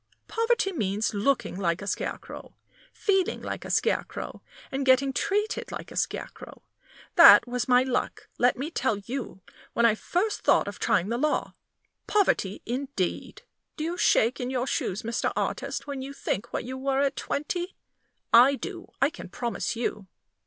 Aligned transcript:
Poverty 0.27 0.71
means 0.71 1.13
looking 1.13 1.55
like 1.59 1.79
a 1.79 1.85
scarecrow, 1.85 2.55
feeling 2.91 3.39
like 3.39 3.63
a 3.63 3.69
scarecrow, 3.69 4.41
and 4.71 4.83
getting 4.83 5.13
treated 5.13 5.71
like 5.71 5.91
a 5.91 5.95
scarecrow. 5.95 6.63
That 7.17 7.47
was 7.47 7.67
my 7.67 7.83
luck, 7.83 8.27
let 8.39 8.57
me 8.57 8.71
tell 8.71 8.97
you, 8.97 9.41
when 9.73 9.85
I 9.85 9.93
first 9.93 10.41
thought 10.41 10.67
of 10.67 10.79
trying 10.79 11.09
the 11.09 11.19
law. 11.19 11.53
Poverty, 12.07 12.63
indeed! 12.65 13.43
Do 13.77 13.83
you 13.83 13.95
shake 13.95 14.39
in 14.39 14.49
your 14.49 14.65
shoes, 14.65 15.03
Mr. 15.03 15.31
Artist, 15.35 15.85
when 15.85 16.01
you 16.01 16.13
think 16.13 16.51
what 16.51 16.63
you 16.63 16.79
were 16.79 17.01
at 17.01 17.15
twenty? 17.15 17.75
I 18.33 18.55
do, 18.55 18.91
I 18.99 19.11
can 19.11 19.29
promise 19.29 19.75
you." 19.75 20.07